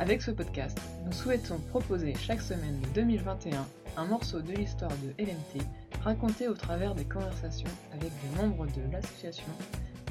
[0.00, 3.66] Avec ce podcast, nous souhaitons proposer chaque semaine de 2021
[3.98, 5.62] un morceau de l'histoire de LMT
[6.02, 9.52] raconté au travers des conversations avec des membres de l'association,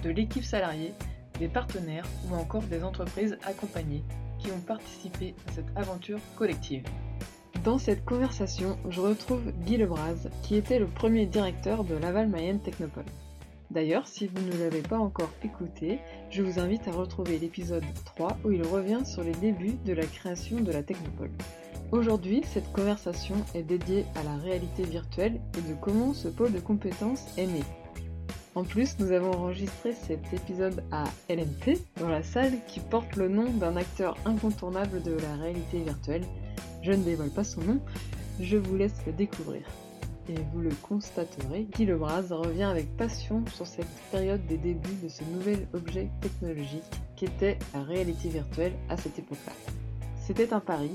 [0.03, 0.93] de l'équipe salariée,
[1.39, 4.03] des partenaires ou encore des entreprises accompagnées
[4.37, 6.83] qui ont participé à cette aventure collective.
[7.63, 12.61] Dans cette conversation, je retrouve Guy Lebras, qui était le premier directeur de Laval Mayenne
[12.61, 13.05] Technopole.
[13.71, 15.99] D'ailleurs, si vous ne l'avez pas encore écouté,
[16.31, 20.05] je vous invite à retrouver l'épisode 3 où il revient sur les débuts de la
[20.05, 21.31] création de la Technopole.
[21.91, 26.59] Aujourd'hui, cette conversation est dédiée à la réalité virtuelle et de comment ce pôle de
[26.59, 27.61] compétences est né.
[28.55, 33.29] En plus, nous avons enregistré cet épisode à LMT, dans la salle qui porte le
[33.29, 36.25] nom d'un acteur incontournable de la réalité virtuelle.
[36.81, 37.79] Je ne dévoile pas son nom,
[38.39, 39.61] je vous laisse le découvrir.
[40.29, 45.09] Et vous le constaterez, Guy Lebras revient avec passion sur cette période des débuts de
[45.09, 46.83] ce nouvel objet technologique
[47.15, 49.53] qu'était la réalité virtuelle à cette époque-là.
[50.21, 50.91] C'était un pari,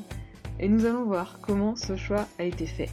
[0.61, 2.91] et nous allons voir comment ce choix a été fait.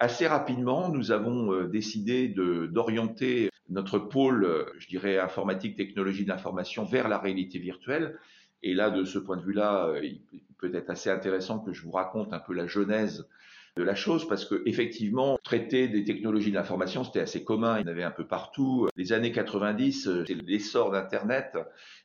[0.00, 6.30] Assez rapidement, nous avons euh, décidé d'orienter notre pôle, euh, je dirais, informatique, technologie de
[6.30, 8.18] l'information vers la réalité virtuelle.
[8.64, 10.20] Et là, de ce point de vue-là, euh, il
[10.58, 13.28] peut être assez intéressant que je vous raconte un peu la genèse
[13.76, 17.82] de la chose parce que effectivement traiter des technologies de l'information c'était assez commun il
[17.82, 21.56] y en avait un peu partout les années 90 c'est l'essor d'internet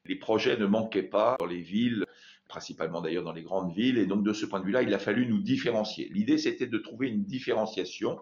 [0.05, 2.05] les projets ne manquaient pas dans les villes
[2.52, 3.97] principalement d'ailleurs dans les grandes villes.
[3.97, 6.09] Et donc de ce point de vue-là, il a fallu nous différencier.
[6.14, 8.19] L'idée, c'était de trouver une différenciation.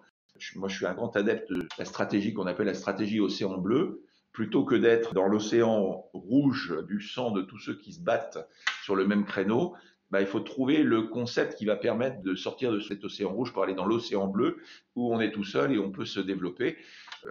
[0.55, 4.05] Moi, je suis un grand adepte de la stratégie qu'on appelle la stratégie océan bleu.
[4.31, 8.37] Plutôt que d'être dans l'océan rouge du sang de tous ceux qui se battent
[8.83, 9.73] sur le même créneau,
[10.11, 13.53] bah, il faut trouver le concept qui va permettre de sortir de cet océan rouge
[13.53, 14.57] pour aller dans l'océan bleu
[14.95, 16.77] où on est tout seul et on peut se développer.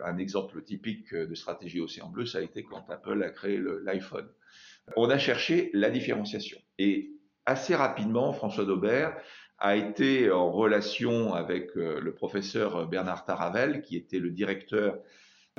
[0.05, 4.29] Un exemple typique de stratégie océan bleu, ça a été quand Apple a créé l'iPhone
[4.97, 6.59] on a cherché la différenciation.
[6.79, 7.13] Et
[7.47, 9.17] assez rapidement, François Daubert
[9.59, 14.99] a été en relation avec euh, le professeur Bernard Taravel, qui était le directeur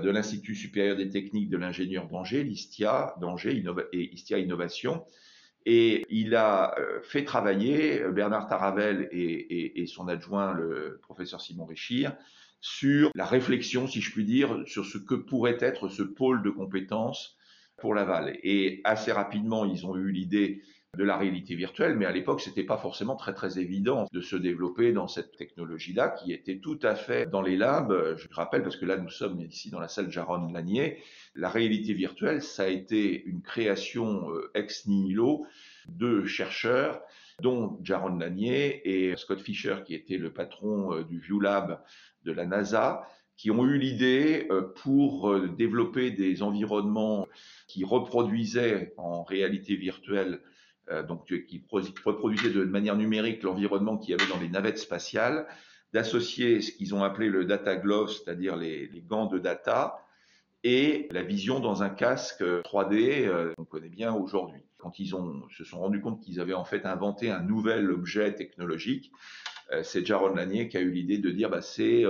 [0.02, 5.06] de l'Institut supérieur des techniques de l'ingénieur d'Angers, l'ISTIA d'Angers et ISTIA Innovation.
[5.66, 12.16] Et il a euh, fait travailler Bernard Taravel et, son adjoint, le professeur Simon Réchir,
[12.62, 16.50] sur la réflexion, si je puis dire, sur ce que pourrait être ce pôle de
[16.50, 17.38] compétences
[17.78, 18.38] pour Laval.
[18.44, 20.62] Et assez rapidement, ils ont eu l'idée
[20.98, 24.36] de la réalité virtuelle, mais à l'époque, c'était pas forcément très très évident de se
[24.36, 28.16] développer dans cette technologie-là, qui était tout à fait dans les labs.
[28.18, 30.98] Je rappelle, parce que là, nous sommes ici dans la salle Jaron Lanier,
[31.36, 35.46] la réalité virtuelle, ça a été une création euh, ex nihilo
[35.88, 37.02] de chercheurs,
[37.40, 41.82] dont Jaron Lanier et Scott Fisher, qui était le patron euh, du View Lab
[42.26, 43.08] de la NASA,
[43.38, 47.28] qui ont eu l'idée euh, pour développer des environnements
[47.68, 50.42] qui reproduisaient en réalité virtuelle,
[51.08, 51.64] donc qui
[52.06, 55.48] reproduisaient de manière numérique l'environnement qu'il y avait dans les navettes spatiales,
[55.94, 60.06] d'associer ce qu'ils ont appelé le data glove, c'est-à-dire les, gants de data,
[60.64, 64.62] et la vision dans un casque 3D qu'on connaît bien aujourd'hui.
[64.78, 68.34] Quand ils ont, se sont rendus compte qu'ils avaient en fait inventé un nouvel objet
[68.34, 69.12] technologique,
[69.84, 72.04] c'est Jaron Lanier qui a eu l'idée de dire bah, c'est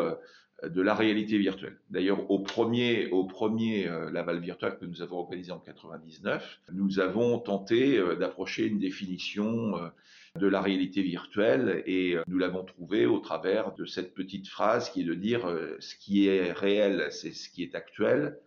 [0.67, 1.77] de la réalité virtuelle.
[1.89, 6.99] D'ailleurs, au premier, au premier euh, Laval virtuel que nous avons organisé en 99, nous
[6.99, 9.89] avons tenté euh, d'approcher une définition euh,
[10.37, 15.01] de la réalité virtuelle et nous l'avons trouvé au travers de cette petite phrase qui
[15.01, 18.37] est de dire ce qui est réel, c'est ce qui est actuel,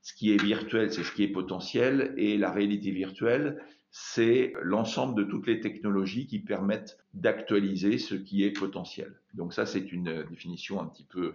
[0.00, 3.60] ce qui est virtuel, c'est ce qui est potentiel et la réalité virtuelle,
[3.90, 9.20] c'est l'ensemble de toutes les technologies qui permettent d'actualiser ce qui est potentiel.
[9.34, 11.34] Donc ça, c'est une définition un petit peu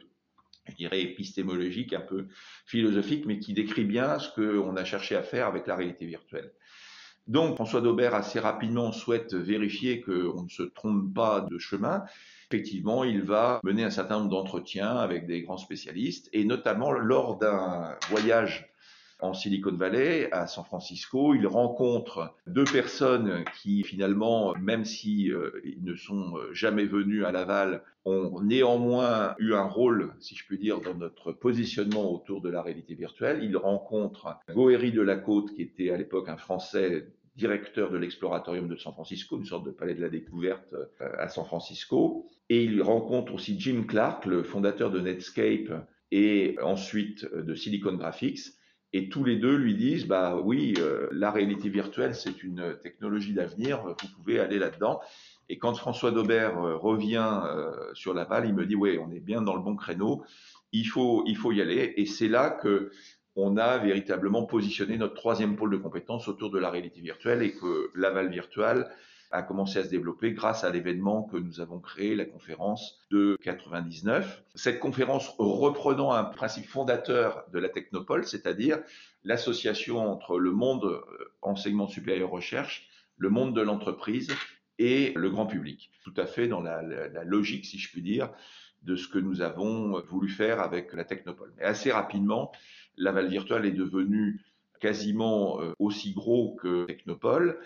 [0.69, 2.27] je dirais, épistémologique, un peu
[2.65, 6.51] philosophique, mais qui décrit bien ce qu'on a cherché à faire avec la réalité virtuelle.
[7.27, 12.03] Donc, François Daubert, assez rapidement, souhaite vérifier qu'on ne se trompe pas de chemin.
[12.51, 17.37] Effectivement, il va mener un certain nombre d'entretiens avec des grands spécialistes, et notamment lors
[17.37, 18.73] d'un voyage
[19.19, 21.35] en Silicon Valley, à San Francisco.
[21.35, 27.25] Il rencontre deux personnes qui finalement, même si euh, ils ne sont euh, jamais venus
[27.25, 32.41] à Laval, ont néanmoins eu un rôle, si je puis dire, dans notre positionnement autour
[32.41, 33.43] de la réalité virtuelle.
[33.43, 38.67] Il rencontre Goéry de la Côte, qui était à l'époque un Français directeur de l'exploratorium
[38.67, 42.25] de San Francisco, une sorte de palais de la découverte euh, à San Francisco.
[42.49, 48.58] Et il rencontre aussi Jim Clark, le fondateur de Netscape et ensuite de Silicon Graphics,
[48.91, 53.33] Et tous les deux lui disent, bah oui, euh, la réalité virtuelle, c'est une technologie
[53.33, 54.99] d'avenir, vous pouvez aller là-dedans.
[55.47, 59.19] Et quand François Daubert euh, revient euh, sur Laval, il me dit, oui, on est
[59.19, 60.23] bien dans le bon créneau,
[60.71, 61.93] il faut, il faut y aller.
[61.97, 62.91] Et c'est là que
[63.35, 67.53] on a véritablement positionné notre troisième pôle de compétences autour de la réalité virtuelle et
[67.53, 68.91] que Laval Virtual
[69.31, 73.37] a commencé à se développer grâce à l'événement que nous avons créé, la conférence de
[73.43, 74.43] 99.
[74.55, 78.79] Cette conférence reprenant un principe fondateur de la Technopole, c'est-à-dire
[79.23, 82.87] l'association entre le monde euh, enseignement supérieur recherche,
[83.17, 84.31] le monde de l'entreprise
[84.79, 85.91] et le grand public.
[86.03, 86.81] Tout à fait dans la,
[87.23, 88.31] logique, si je puis dire,
[88.81, 91.53] de ce que nous avons voulu faire avec la Technopole.
[91.57, 92.51] Mais assez rapidement,
[92.97, 94.41] Laval Virtual est devenu
[94.79, 97.59] quasiment euh, aussi gros que Technopole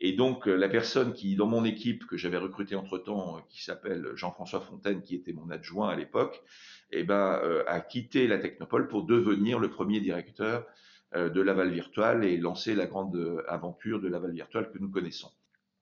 [0.00, 3.62] et donc, euh, la personne qui, dans mon équipe, que j'avais recruté entre-temps, euh, qui
[3.62, 6.42] s'appelle Jean-François Fontaine, qui était mon adjoint à l'époque,
[6.90, 10.66] eh ben, euh, a quitté la Technopole pour devenir le premier directeur
[11.12, 15.28] de Laval Virtual et lancer la grande aventure de Laval Virtual que nous connaissons.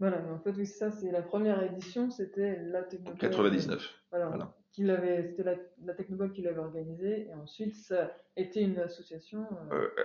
[0.00, 3.18] Voilà, mais en fait, oui, ça, c'est la première édition, c'était la Technopole.
[3.18, 3.94] 99.
[4.10, 4.28] Voilà.
[4.28, 4.54] voilà.
[4.72, 5.54] C'était la,
[5.84, 9.46] la, Technopole qui l'avait organisée, et ensuite, ça était une association.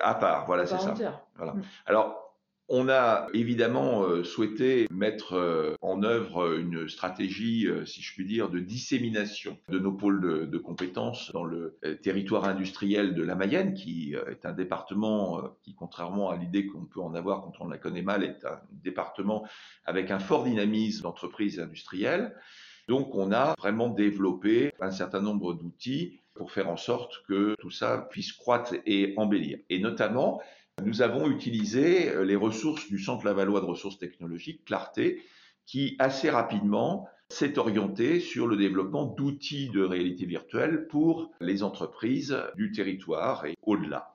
[0.02, 1.26] à part, voilà, c'est ça.
[1.38, 1.54] Voilà.
[1.54, 1.62] Mm.
[1.86, 2.23] Alors,
[2.70, 8.26] on a évidemment euh, souhaité mettre euh, en œuvre une stratégie, euh, si je puis
[8.26, 13.74] dire, de dissémination de nos pôles de, compétences dans le territoire industriel de la Mayenne,
[13.74, 17.78] qui est un département qui, contrairement à l'idée qu'on peut en avoir quand on la
[17.78, 19.46] connaît mal, est un département
[19.86, 22.34] avec un fort dynamisme d'entreprise industrielle.
[22.88, 27.72] Donc on a vraiment développé un certain nombre d'outils pour faire en sorte que tout
[27.72, 29.60] ça puisse croître et embellir.
[29.70, 30.42] Et notamment,
[30.82, 35.22] nous avons utilisé euh, les ressources du Centre Lavallois de ressources technologiques, Clarté,
[35.66, 42.38] qui assez rapidement s'est orienté sur le développement d'outils de réalité virtuelle pour les entreprises
[42.56, 44.14] du territoire et au-delà.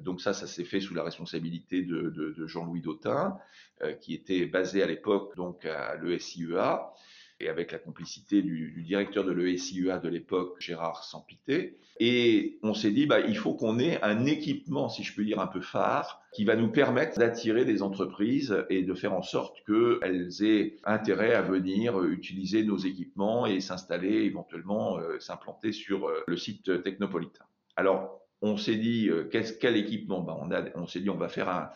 [0.00, 3.36] Donc ça, ça s'est fait sous la responsabilité de, Jean-Louis Dautin,
[3.82, 6.92] euh, qui était basé à l'époque donc à l'ESIEA
[7.40, 11.78] et avec la complicité du, directeur de l'ESIEA de l'époque, Gérard Sampité.
[12.00, 15.40] Et on s'est dit, bah, il faut qu'on ait un équipement, si je peux dire,
[15.40, 19.56] un peu phare, qui va nous permettre d'attirer des entreprises et de faire en sorte
[19.66, 26.22] qu'elles aient intérêt à venir utiliser nos équipements et s'installer éventuellement, euh, s'implanter sur euh,
[26.26, 27.44] le site technopolitain.
[27.76, 30.20] Alors, on s'est dit, euh, quel équipement?
[30.20, 30.36] Bah,
[30.74, 31.70] on s'est dit, on va faire un,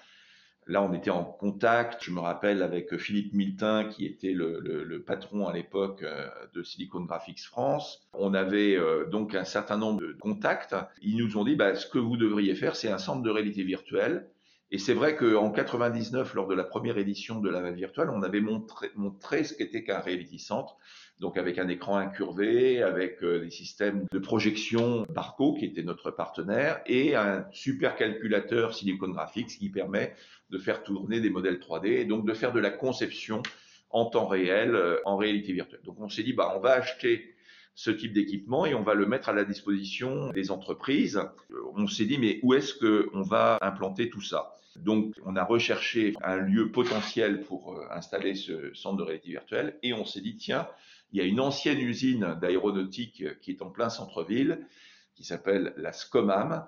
[0.67, 5.49] Là, on était en contact, je me rappelle, avec Philippe Miltin, qui était le, patron
[5.49, 8.09] à l'époque euh, de Silicon Graphics France.
[8.13, 10.77] On avait euh, donc un certain nombre de contacts.
[11.03, 13.65] Ils nous ont dit, bah, ce que vous devriez faire, c'est un centre de réalité
[13.65, 14.29] virtuelle.
[14.73, 18.41] Et c'est vrai qu'en 99, lors de la première édition de la virtuelle, on avait
[18.41, 20.73] montré, montré ce qu'était qu'un reality center
[21.23, 26.11] donc avec un écran incurvé, avec euh, des systèmes de projection Barco, qui était notre
[26.11, 30.15] partenaire, et un super calculateur Silicon Graphics qui permet
[30.51, 33.43] de faire tourner des modèles 3D et donc de faire de la conception
[33.91, 35.83] en temps réel, euh, en réalité virtuelle.
[35.85, 37.32] Donc on s'est dit, bah, on va acheter
[37.75, 41.17] ce type d'équipement et on va le mettre à la disposition des entreprises.
[41.17, 44.57] Euh, on s'est dit, mais où est-ce qu'on va implanter tout ça?
[44.77, 49.93] Donc, on a recherché un lieu potentiel pour installer ce centre de réalité virtuelle et
[49.93, 50.67] on s'est dit, tiens,
[51.13, 54.67] il y a une ancienne usine d'aéronautique qui est en plein centre-ville,
[55.15, 56.67] qui s'appelle la SCOMAM,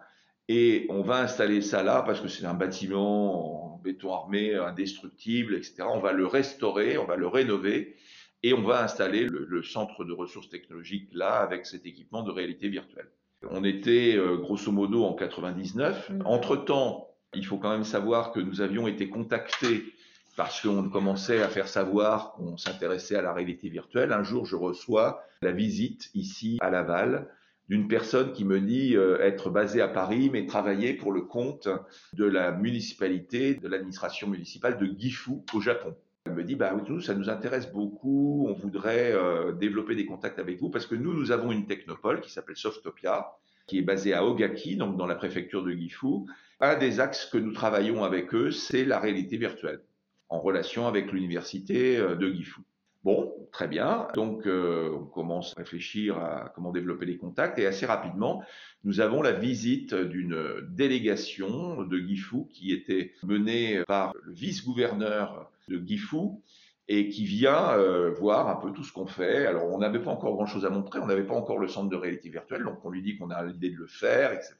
[0.49, 5.55] et on va installer ça là parce que c'est un bâtiment en béton armé, indestructible,
[5.55, 5.85] etc.
[5.91, 7.97] On va le restaurer, on va le rénover,
[8.45, 12.69] et on va installer le, centre de ressources technologiques là avec cet équipement de réalité
[12.69, 13.09] virtuelle.
[13.49, 16.13] On était euh, grosso modo en 99.
[16.27, 19.85] Entre-temps, il faut quand même savoir que nous avions été contactés
[20.37, 24.13] parce qu'on commençait à faire savoir qu'on s'intéressait à la réalité virtuelle.
[24.13, 27.31] Un jour, je reçois la visite ici à Laval
[27.71, 31.67] d'une personne qui me dit euh, être basée à Paris, mais travailler pour le compte
[32.13, 35.97] de la municipalité, de l'administration municipale de Gifu au Japon.
[36.27, 40.39] Elle me dit, bah oui, ça nous intéresse beaucoup, on voudrait euh, développer des contacts
[40.39, 43.33] avec vous, parce que nous, nous avons une technopole qui s'appelle Softopia,
[43.67, 46.25] qui est basée à Ogaki, donc dans la préfecture de Gifu.
[46.61, 49.83] Un des axes que nous travaillons avec eux, c'est la réalité virtuelle
[50.31, 52.63] en relation avec l'université euh, de Gifu.
[53.05, 54.09] Bon, très bien.
[54.15, 58.43] Donc, euh, on commence à réfléchir à comment développer les contacts et assez rapidement,
[58.83, 65.79] nous avons la visite d'une délégation de Gifu qui était menée par le vice-gouverneur de
[65.79, 66.43] Gifu
[66.87, 69.47] et qui vient euh, voir un peu tout ce qu'on fait.
[69.47, 71.97] Alors, on n'avait pas encore grand-chose à montrer, on n'avait pas encore le centre de
[71.97, 74.55] réalité virtuelle, donc on lui dit qu'on a l'idée de le faire, etc.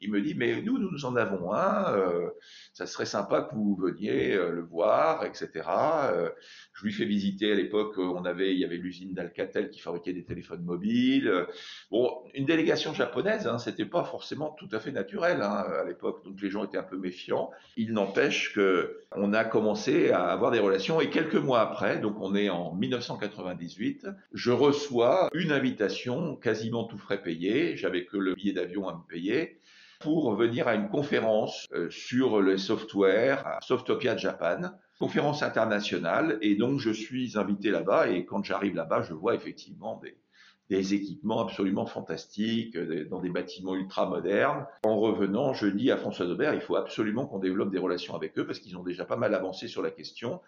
[0.00, 2.30] Il me dit, mais nous, nous en avons un, euh,
[2.72, 5.50] ça serait sympa que vous veniez euh, le voir, etc.
[5.66, 6.30] Euh,
[6.72, 10.14] je lui fais visiter à l'époque, on avait, il y avait l'usine d'Alcatel qui fabriquait
[10.14, 11.46] des téléphones mobiles.
[11.90, 16.24] Bon, une délégation japonaise, hein, c'était pas forcément tout à fait naturel hein, à l'époque,
[16.24, 17.50] donc les gens étaient un peu méfiants.
[17.76, 22.16] Il n'empêche que on a commencé à avoir des relations et quelques mois après, donc
[22.20, 27.76] on est en 1998, je reçois une invitation quasiment tout frais payé.
[27.76, 29.60] J'avais que le billet d'avion à me payer
[30.00, 36.38] pour venir à une conférence euh, sur le software à Softopia Japan, conférence internationale.
[36.40, 38.08] Et donc, je suis invité là-bas.
[38.08, 40.16] Et quand j'arrive là-bas, je vois effectivement des,
[40.70, 44.66] des équipements absolument fantastiques, euh, dans des bâtiments ultra modernes.
[44.84, 48.38] En revenant, je dis à François Daubert, il faut absolument qu'on développe des relations avec
[48.38, 50.40] eux parce qu'ils ont déjà pas mal avancé sur la question.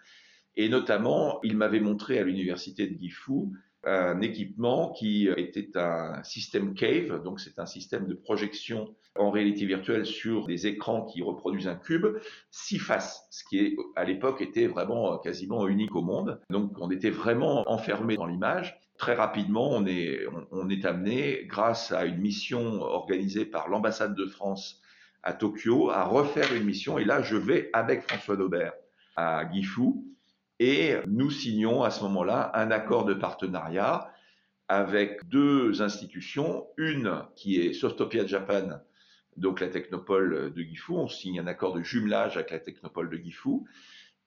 [0.55, 3.49] Et notamment, il m'avait montré à l'université de Gifu
[3.83, 9.65] un équipement qui était un système Cave, donc c'est un système de projection en réalité
[9.65, 12.05] virtuelle sur des écrans qui reproduisent un cube,
[12.51, 16.39] six faces, ce qui à l'époque était vraiment quasiment unique au monde.
[16.49, 18.79] Donc on était vraiment enfermé dans l'image.
[18.97, 24.27] Très rapidement, on est, on est amené, grâce à une mission organisée par l'ambassade de
[24.27, 24.79] France
[25.23, 26.99] à Tokyo, à refaire une mission.
[26.99, 28.73] Et là, je vais avec François Daubert
[29.15, 29.93] à Gifu
[30.61, 34.13] et nous signons à ce moment-là un accord de partenariat
[34.67, 38.79] avec deux institutions, une qui est Softopia Japan,
[39.37, 43.17] donc la technopole de Gifu, on signe un accord de jumelage avec la technopole de
[43.17, 43.61] Gifu,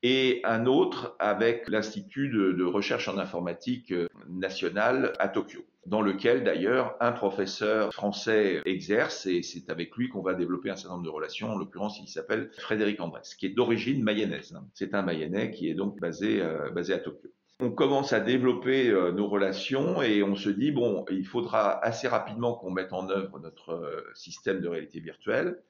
[0.04, 3.92] et un autre avec l'Institut de, recherche en informatique
[4.28, 10.22] national à Tokyo dans lequel d'ailleurs un professeur français exerce et c'est avec lui qu'on
[10.22, 11.50] va développer un certain nombre de relations.
[11.50, 14.54] En l'occurrence, il s'appelle Frédéric Andrès, qui est d'origine mayonnaise.
[14.74, 17.30] C'est un mayennais qui est donc basé, euh, basé à Tokyo.
[17.60, 22.08] On commence à développer euh, nos relations et on se dit, bon, il faudra assez
[22.08, 25.62] rapidement qu'on mette en œuvre notre euh, système de réalité virtuelle.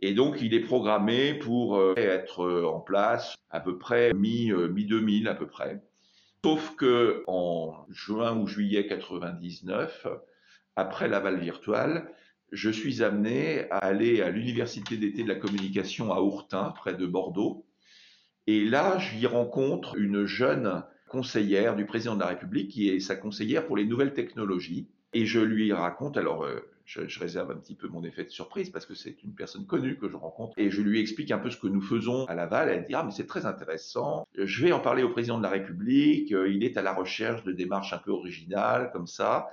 [0.00, 5.46] Et donc, il est programmé pour être en place à peu près mi-2000 à peu
[5.46, 5.82] près.
[6.42, 10.06] Sauf que en juin ou juillet 99,
[10.74, 12.06] après l'aval virtuel,
[12.50, 17.06] je suis amené à aller à l'université d'été de la communication à Ourtin, près de
[17.06, 17.66] Bordeaux.
[18.46, 23.16] Et là, j'y rencontre une jeune conseillère du président de la République qui est sa
[23.16, 24.88] conseillère pour les nouvelles technologies.
[25.12, 26.60] Et je lui raconte, alors euh,
[26.90, 29.96] je, réserve un petit peu mon effet de surprise parce que c'est une personne connue
[29.96, 32.68] que je rencontre et je lui explique un peu ce que nous faisons à Laval.
[32.68, 34.26] Elle dit ah mais c'est très intéressant.
[34.36, 36.32] Je vais en parler au président de la République.
[36.32, 39.50] Euh, il est à la recherche de démarches un peu originales comme ça.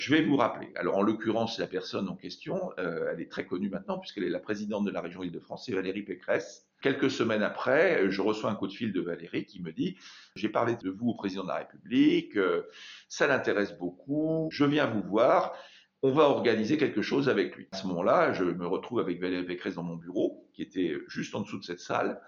[0.00, 0.72] Je vais vous rappeler.
[0.76, 4.30] Alors, en l'occurrence, la personne en question, euh, elle est très connue maintenant puisqu'elle est
[4.30, 6.66] la présidente de la région Île-de-France, Valérie Pécresse.
[6.80, 9.96] Quelques semaines après, je reçois un coup de fil de Valérie qui me dit
[10.34, 12.62] J'ai parlé de vous au président de la République, euh,
[13.10, 15.52] ça l'intéresse beaucoup, je viens vous voir
[16.02, 17.68] on va organiser quelque chose avec lui.
[17.72, 21.34] À ce moment-là, je me retrouve avec Valérie Pécresse dans mon bureau, qui était juste
[21.34, 22.20] en dessous de cette salle,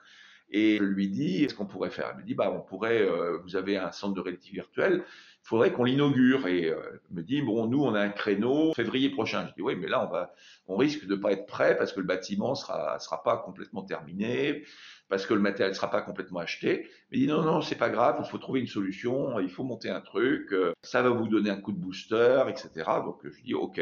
[0.53, 2.11] et je lui dis, qu'est-ce qu'on pourrait faire?
[2.11, 5.49] Elle me dit, bah, on pourrait, euh, vous avez un centre de réalité virtuelle, il
[5.49, 6.47] faudrait qu'on l'inaugure.
[6.47, 6.79] Et euh,
[7.11, 9.47] me dit, bon, nous, on a un créneau février prochain.
[9.49, 10.35] Je dis, oui, mais là, on va,
[10.69, 14.65] on risque de pas être prêt parce que le bâtiment sera, sera pas complètement terminé,
[15.13, 16.89] parce que le matériel sera pas complètement acheté.
[17.11, 19.63] Mais il dit, non, non, c'est pas grave, il faut trouver une solution, il faut
[19.63, 22.71] monter un truc, euh, ça va vous donner un coup de booster, etc.
[23.05, 23.79] Donc, je dis, OK.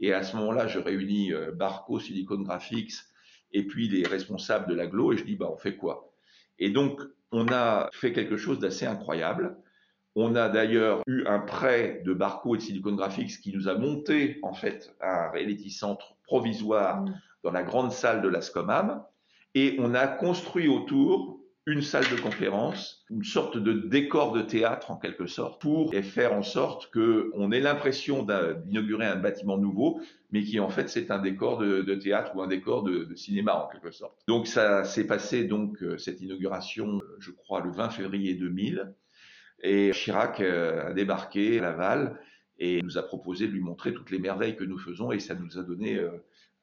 [0.00, 2.94] Et à ce moment-là, je réunis euh, Barco, Silicon Graphics,
[3.52, 6.12] et puis les responsables de l'aglo, et je dis, bah, on fait quoi?
[6.58, 9.56] Et donc, on a fait quelque chose d'assez incroyable.
[10.16, 13.78] On a d'ailleurs eu un prêt de Barco et de Silicon Graphics qui nous a
[13.78, 17.20] monté en fait un reality center provisoire mm.
[17.44, 19.04] dans la grande salle de la SCOMAM
[19.54, 24.90] et on a construit autour une salle de conférence, une sorte de décor de théâtre
[24.90, 30.00] en quelque sorte, pour faire en sorte qu'on ait l'impression d'inaugurer un bâtiment nouveau,
[30.32, 33.54] mais qui en fait c'est un décor de, théâtre ou un décor de, de, cinéma
[33.54, 34.18] en quelque sorte.
[34.26, 38.92] Donc ça s'est passé donc euh, cette inauguration, je crois le 20 février 2000.
[39.62, 42.18] Et Chirac euh, a débarqué à Laval
[42.58, 45.34] et nous a proposé de lui montrer toutes les merveilles que nous faisons et ça
[45.34, 46.10] nous a donné euh,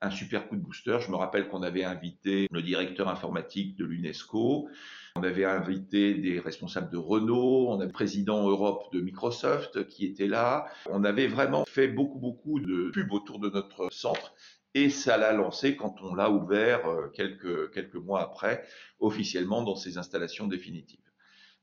[0.01, 0.98] un super coup de booster.
[1.01, 4.70] Je me rappelle qu'on avait invité le directeur informatique de l'UNESCO,
[5.15, 10.06] on avait invité des responsables de Renault, on a le président Europe de Microsoft qui
[10.06, 10.68] était là.
[10.89, 14.34] On avait vraiment fait beaucoup, beaucoup de pubs autour de notre centre
[14.75, 18.63] et ça l'a lancé quand on l'a ouvert euh, quelques, quelques mois après,
[19.00, 21.09] officiellement dans ses installations définitives.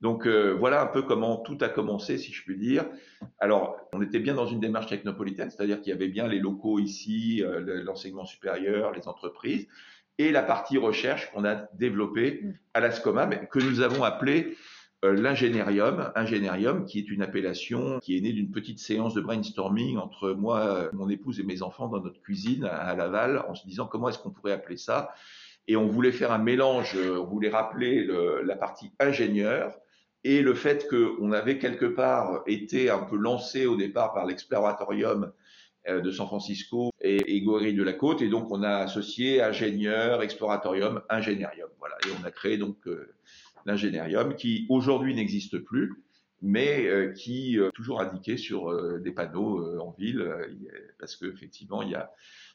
[0.00, 2.84] Donc euh, voilà un peu comment tout a commencé, si je puis dire.
[3.38, 6.78] Alors, on était bien dans une démarche technopolitaine, c'est-à-dire qu'il y avait bien les locaux
[6.78, 9.66] ici, euh, l'enseignement supérieur, les entreprises,
[10.18, 14.56] et la partie recherche qu'on a développée à la SCOMA, que nous avons appelée
[15.04, 19.96] euh, l'ingénierium, ingénierium qui est une appellation qui est née d'une petite séance de brainstorming
[19.96, 23.86] entre moi, mon épouse et mes enfants dans notre cuisine à Laval en se disant
[23.86, 25.14] comment est-ce qu'on pourrait appeler ça.
[25.68, 29.76] Et on voulait faire un mélange, on voulait rappeler le, la partie ingénieur
[30.26, 35.32] et le fait qu'on avait quelque part été un peu lancé au départ par l'exploratorium
[35.86, 40.22] euh, de San Francisco et, et de la Côte, et donc on a associé ingénieur,
[40.24, 41.68] exploratorium, ingénierium.
[41.78, 43.14] Voilà, et on a créé donc euh,
[43.66, 45.92] l'ingénierium qui aujourd'hui n'existe plus,
[46.42, 50.28] mais euh, qui est toujours indiqué sur des panneaux en ville,
[50.98, 52.10] parce qu'effectivement, il y a,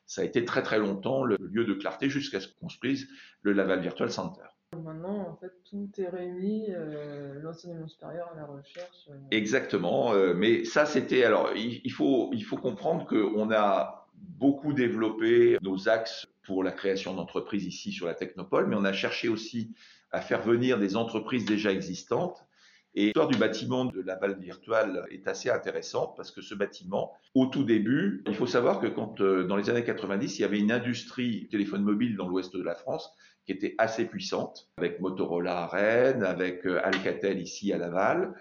[0.05, 3.07] ça a été très très longtemps le lieu de clarté jusqu'à ce qu'on construise
[3.43, 4.43] le Laval Virtual Center.
[4.83, 9.07] Maintenant, en fait, tout est réuni, euh, l'enseignement supérieur, la recherche.
[9.09, 9.17] Euh.
[9.31, 11.23] Exactement, euh, mais ça, c'était.
[11.23, 17.13] Alors, il, faut, il faut comprendre qu'on a beaucoup développé nos axes pour la création
[17.13, 19.73] d'entreprises ici sur la Technopole, mais on a cherché aussi
[20.11, 22.45] à faire venir des entreprises déjà existantes.
[22.93, 27.45] Et l'histoire du bâtiment de Laval Virtual est assez intéressante parce que ce bâtiment, au
[27.45, 30.73] tout début, il faut savoir que quand, dans les années 90, il y avait une
[30.73, 33.13] industrie téléphone mobile dans l'ouest de la France
[33.45, 38.35] qui était assez puissante, avec Motorola à Rennes, avec euh, Alcatel ici à Laval,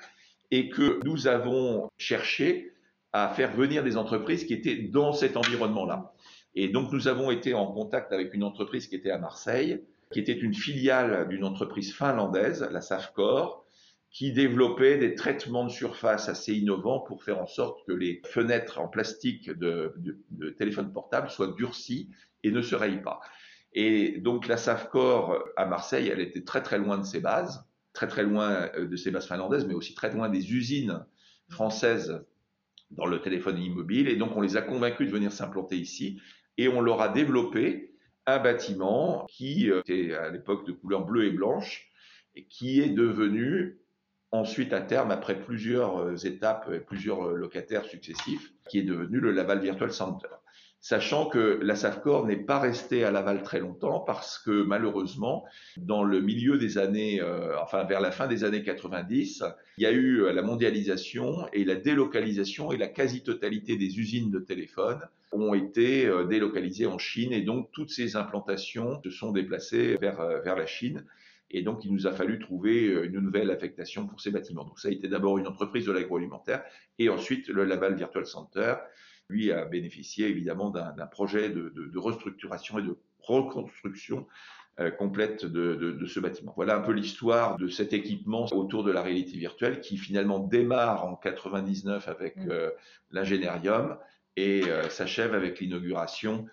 [0.50, 2.75] et que nous avons cherché
[3.12, 6.12] à faire venir des entreprises qui étaient dans cet environnement-là.
[6.54, 10.19] Et donc nous avons été en contact avec une entreprise qui était à Marseille, qui
[10.19, 13.64] était une filiale d'une entreprise finlandaise, la Safcor,
[14.11, 18.81] qui développait des traitements de surface assez innovants pour faire en sorte que les fenêtres
[18.81, 22.11] en plastique de, de, de téléphone portable soient durcies
[22.43, 23.21] et ne se rayent pas.
[23.73, 28.09] Et donc la SAFCOR à Marseille, elle était très très loin de ses bases, très
[28.09, 31.05] très loin euh, de ses bases finlandaises, mais aussi très loin des usines
[31.49, 32.25] françaises
[32.90, 34.09] dans le téléphone immobile.
[34.09, 36.21] Et donc on les a convaincus de venir s'implanter ici
[36.59, 37.95] et on leur a développé
[38.26, 41.88] un bâtiment qui euh, était à l'époque de couleur bleue et blanche
[42.35, 43.79] et qui est devenu
[44.32, 49.32] ensuite à terme, après plusieurs euh, étapes et plusieurs locataires successifs, qui est devenu le
[49.32, 50.28] Laval Virtual Center
[50.80, 55.44] sachant que la SAFCOR n'est pas restée à Laval très longtemps parce que malheureusement,
[55.76, 59.44] dans le milieu des années, euh, enfin vers la fin des années 90,
[59.76, 64.30] il y a eu euh, la mondialisation et la délocalisation et la quasi-totalité des usines
[64.30, 65.00] de téléphone
[65.32, 70.40] ont été euh, délocalisées en Chine et donc toutes ces implantations se sont déplacées vers,
[70.42, 71.05] vers la Chine.
[71.50, 74.64] Et donc, il nous a fallu trouver une nouvelle affectation pour ces bâtiments.
[74.64, 76.62] Donc, ça a été d'abord une entreprise de l'agroalimentaire
[76.98, 78.74] et ensuite le Laval Virtual Center
[79.30, 84.26] lui a bénéficié évidemment d'un projet de, restructuration et de reconstruction
[84.80, 86.52] euh, complète de, ce bâtiment.
[86.56, 91.06] Voilà un peu l'histoire de cet équipement autour de la réalité virtuelle qui finalement démarre
[91.06, 92.50] en 99 avec mmh.
[92.50, 92.70] euh,
[93.10, 93.96] l'ingénierium
[94.36, 96.46] et euh, s'achève avec l'inauguration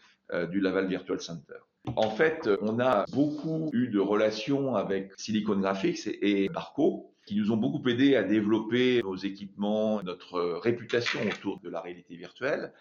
[0.51, 1.55] du Laval Virtual Center.
[1.95, 7.51] En fait, on a beaucoup eu de relations avec Silicon Graphics et Barco, qui nous
[7.51, 12.73] ont beaucoup aidé à développer nos équipements, notre réputation autour de la réalité virtuelle.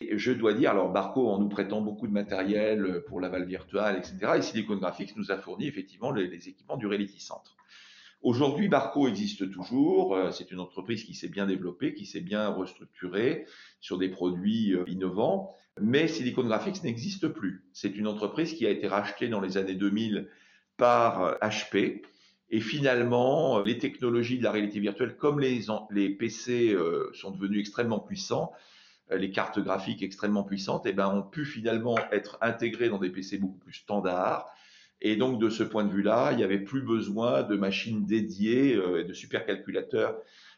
[0.00, 3.96] Et je dois dire, alors Barco en nous prêtant beaucoup de matériel pour l'aval virtuel,
[3.96, 4.34] etc.
[4.36, 7.50] Et Silicon Graphics nous a fourni effectivement les, équipements du Reality Center.
[8.22, 10.16] Aujourd'hui, Barco existe toujours.
[10.16, 13.46] Euh, c'est une entreprise qui s'est bien développée, qui s'est bien restructurée
[13.80, 15.54] sur des produits euh, innovants.
[15.80, 17.64] Mais Silicon Graphics n'existe plus.
[17.72, 20.28] C'est une entreprise qui a été rachetée dans les années 2000
[20.76, 22.08] par HP euh,
[22.50, 25.60] et finalement, les technologies de la réalité virtuelle, comme les,
[26.08, 26.74] PC
[27.12, 28.52] sont devenus extrêmement puissants,
[29.10, 33.36] les cartes graphiques extrêmement puissantes, eh ben, ont pu finalement être intégrées dans des PC
[33.36, 34.50] beaucoup plus standards.
[35.00, 38.74] Et donc, de ce point de vue-là, il n'y avait plus besoin de machines dédiées,
[38.74, 40.16] euh, de supercalculateurs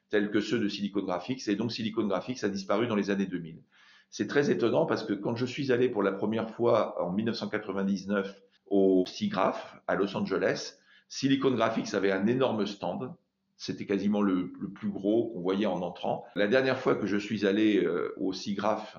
[0.08, 1.46] tels que ceux de Silicon Graphics.
[1.48, 3.62] Et donc, Silicon Graphics a disparu dans les années 2000.
[4.10, 8.42] C'est très étonnant parce que quand je suis allé pour la première fois en 1999
[8.66, 10.74] au SIGGRAPH à Los Angeles,
[11.08, 13.14] Silicon Graphics avait un énorme stand.
[13.56, 16.24] C'était quasiment le, plus gros qu'on voyait en entrant.
[16.34, 18.96] La dernière fois que je suis allé euh, au SIGGRAPH,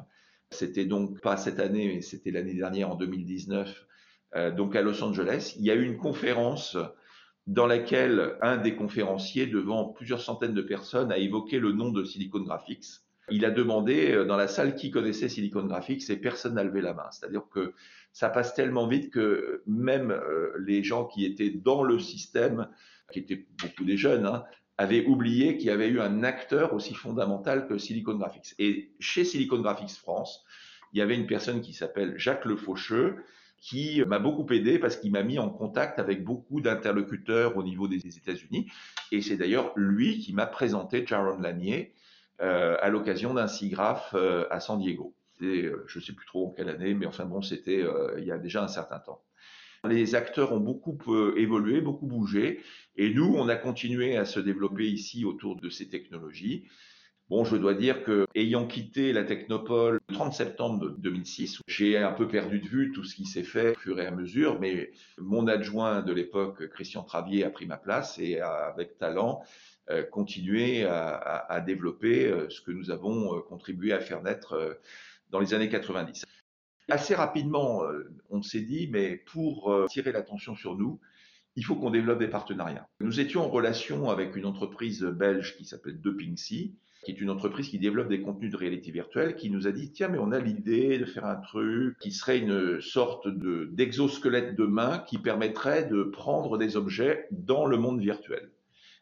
[0.52, 3.91] c'était donc pas cette année, mais c'était l'année dernière en 2019, euh,
[4.56, 5.56] donc à Los Angeles.
[5.60, 6.78] Il y a eu une conférence
[7.48, 12.04] dans laquelle un des conférenciers, devant plusieurs centaines de personnes, a évoqué le nom de
[12.04, 12.86] Silicon Graphics.
[13.30, 16.82] Il a demandé euh, dans la salle qui connaissait Silicon Graphics et personne n'a levé
[16.82, 17.10] la main.
[17.12, 17.74] C'est-à-dire que
[18.12, 22.67] ça passe tellement vite que même euh, les gens qui étaient dans le système,
[23.12, 24.44] qui étaient beaucoup des jeunes, hein,
[24.78, 28.54] avaient oublié qu'il y avait eu un acteur aussi fondamental que Silicon Graphics.
[28.60, 30.44] Et chez Silicon Graphics France,
[30.94, 33.17] il y avait une personne qui s'appelle Jacques Le Faucheux,
[33.62, 37.88] qui m'a beaucoup aidé parce qu'il m'a mis en contact avec beaucoup d'interlocuteurs au niveau
[37.88, 38.69] des États-Unis.
[39.12, 41.93] Et c'est d'ailleurs lui qui m'a présenté Jaron Lanier
[42.41, 45.15] euh, à l'occasion d'un SIGGRAPH euh, à San Diego.
[45.43, 48.26] Euh, je ne sais plus trop en quelle année, mais enfin bon, c'était euh, il
[48.26, 49.24] y a déjà un certain temps.
[49.88, 52.62] Les acteurs ont beaucoup euh, évolué, beaucoup bougé,
[52.95, 56.65] et nous, on a continué à se développer ici autour de ces technologies.
[57.32, 62.12] Bon, je dois dire que, ayant quitté la Technopole le 30 septembre 2006, j'ai un
[62.12, 64.91] peu perdu de vue tout ce qui s'est fait au fur et à mesure, mais
[65.17, 69.41] mon adjoint de l'époque, Christian Travier, a pris ma place et a, avec talent,
[69.89, 74.78] euh, continué à, développer euh, ce que nous avons contribué à faire naître
[75.30, 76.26] dans les années 90.
[76.89, 81.00] Assez rapidement, euh, on s'est dit, mais pour euh, tirer l'attention sur nous,
[81.56, 82.89] il faut qu'on développe des partenariats.
[83.00, 87.70] Nous étions en relation avec une entreprise belge qui s'appelle Depingsi, qui est une entreprise
[87.70, 90.40] qui développe des contenus de réalité virtuelle, qui nous a dit, tiens, mais on a
[90.40, 95.86] l'idée de faire un truc qui serait une sorte de, d'exosquelette de main qui permettrait
[95.86, 98.52] de prendre des objets dans le monde virtuel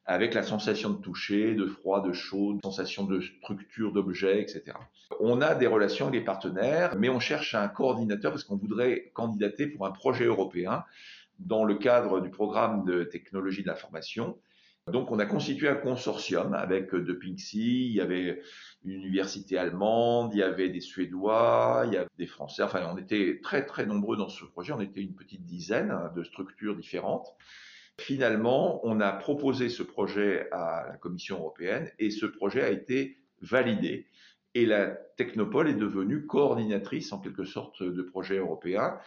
[0.10, 4.76] avec la sensation de toucher, de froid, de chaud, de sensation de structure d'objet, etc.
[5.20, 9.12] On a des relations avec les partenaires, mais on cherche un coordinateur parce qu'on voudrait
[9.14, 10.84] candidater pour un projet européen
[11.38, 14.36] dans le cadre du programme de technologie de l'information.
[14.92, 18.42] Donc, on a constitué un consortium avec de Pinksy, il y avait
[18.84, 22.64] une université allemande, il y avait des Suédois, il y avait des Français.
[22.64, 24.74] Enfin, on était très, très nombreux dans ce projet.
[24.74, 27.28] On était une petite dizaine de structures différentes.
[28.00, 33.18] Finalement, on a proposé ce projet à la Commission européenne et ce projet a été
[33.42, 34.08] validé.
[34.56, 38.98] Et la Technopole est devenue coordinatrice en quelque sorte de projet européen.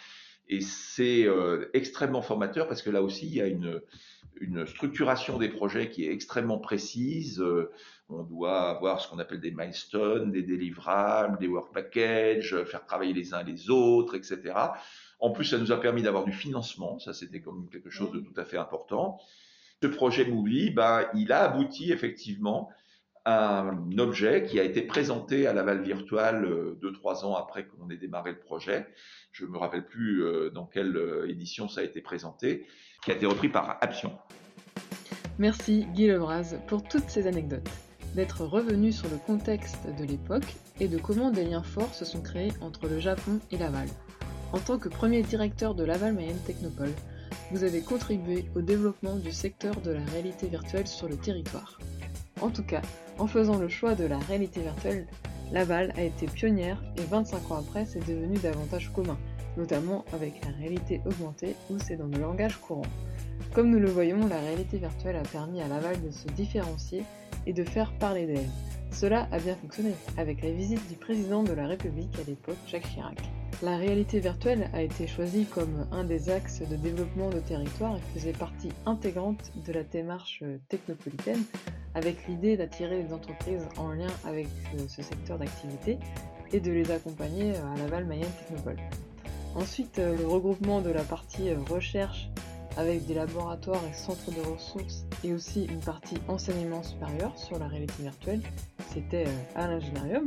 [0.49, 3.81] Et c'est euh, extrêmement formateur parce que là aussi, il y a une,
[4.41, 7.41] une structuration des projets qui est extrêmement précise.
[7.41, 7.71] Euh,
[8.09, 13.13] on doit avoir ce qu'on appelle des milestones, des délivrables, des work packages, faire travailler
[13.13, 14.53] les uns les autres, etc.
[15.21, 16.99] En plus, ça nous a permis d'avoir du financement.
[16.99, 19.19] Ça, c'était comme quelque chose de tout à fait important.
[19.83, 22.71] Ce projet Movie, bah, il a abouti effectivement
[23.25, 27.89] un objet qui a été présenté à Laval Virtual euh, deux, trois ans après qu'on
[27.91, 28.87] ait démarré le projet.
[29.31, 32.67] Je me rappelle plus euh, dans quelle euh, édition ça a été présenté,
[33.05, 34.13] qui a été repris par Aption.
[35.39, 37.69] Merci Guy Lebras pour toutes ces anecdotes,
[38.15, 42.21] d'être revenu sur le contexte de l'époque et de comment des liens forts se sont
[42.21, 43.89] créés entre le Japon et Laval.
[44.53, 46.93] En tant que premier directeur de Laval Mayenne Technopole,
[47.53, 51.79] vous avez contribué au développement du secteur de la réalité virtuelle sur le territoire.
[52.43, 52.83] En tout cas,
[53.19, 55.07] en faisant le choix de la réalité virtuelle,
[55.53, 59.17] Laval a été pionnière et 25 ans après, c'est devenu davantage commun,
[59.57, 62.87] notamment avec la réalité augmentée où c'est dans le langage courant.
[63.55, 67.05] Comme nous le voyons, la réalité virtuelle a permis à Laval de se différencier
[67.47, 68.51] et de faire parler d'elle.
[68.93, 72.89] Cela a bien fonctionné, avec la visite du président de la République à l'époque, Jacques
[72.93, 73.19] Chirac.
[73.63, 78.19] La réalité virtuelle a été choisie comme un des axes de développement de territoire et
[78.19, 81.43] faisait partie intégrante de la démarche technopolitaine,
[81.95, 85.99] avec l'idée d'attirer les entreprises en lien avec euh, ce secteur d'activité
[86.53, 88.79] et de les accompagner à Laval Mayenne Technopole.
[89.55, 92.29] Ensuite, euh, le regroupement de la partie euh, recherche
[92.77, 97.69] avec des laboratoires et centres de ressources et aussi une partie enseignement supérieur sur la
[97.69, 98.41] réalité virtuelle.
[98.93, 100.27] C'était euh, à l'ingénierium.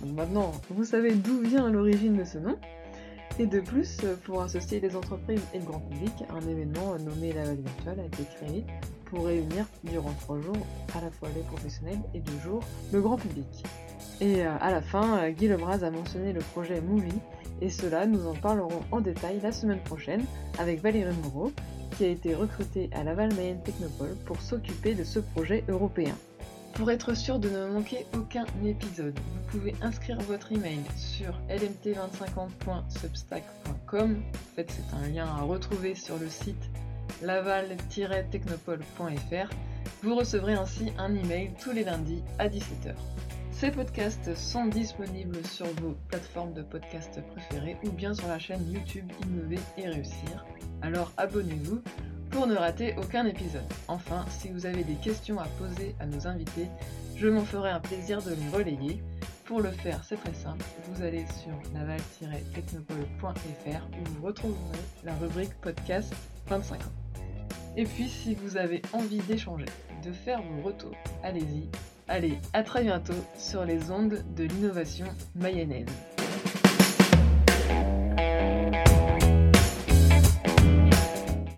[0.00, 2.56] Donc maintenant, vous savez d'où vient l'origine de ce nom.
[3.38, 7.32] Et de plus, euh, pour associer les entreprises et le grand public, un événement nommé
[7.32, 8.64] Laval Virtual a été créé
[9.06, 12.62] pour réunir durant trois jours à la fois les professionnels et deux jours
[12.92, 13.64] le grand public.
[14.20, 17.20] Et euh, à la fin, Guy Lebras a mentionné le projet Movie,
[17.60, 20.24] et cela, nous en parlerons en détail la semaine prochaine
[20.58, 21.52] avec Valérie Moreau,
[21.96, 26.16] qui a été recruté à Laval Mayenne Technopole pour s'occuper de ce projet européen.
[26.74, 34.22] Pour être sûr de ne manquer aucun épisode, vous pouvez inscrire votre email sur lmt2050.substack.com.
[34.22, 36.70] En fait, c'est un lien à retrouver sur le site
[37.22, 39.50] laval-technopole.fr.
[40.02, 42.94] Vous recevrez ainsi un email tous les lundis à 17h.
[43.50, 48.72] Ces podcasts sont disponibles sur vos plateformes de podcasts préférées ou bien sur la chaîne
[48.72, 50.46] YouTube Innover et Réussir
[50.82, 51.80] alors abonnez-vous
[52.32, 53.70] pour ne rater aucun épisode.
[53.88, 56.68] Enfin, si vous avez des questions à poser à nos invités,
[57.14, 59.02] je m'en ferai un plaisir de les relayer.
[59.44, 65.52] Pour le faire, c'est très simple, vous allez sur naval-technopole.fr où vous retrouverez la rubrique
[65.60, 66.14] podcast
[66.48, 66.92] 25 ans.
[67.76, 69.66] Et puis, si vous avez envie d'échanger,
[70.04, 71.68] de faire vos retours, allez-y.
[72.08, 75.86] Allez, à très bientôt sur les ondes de l'innovation mayonnaise.